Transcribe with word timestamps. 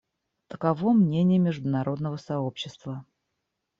Таково 0.47 0.93
мнение 0.93 1.37
международного 1.37 2.17
сообщества. 2.17 3.05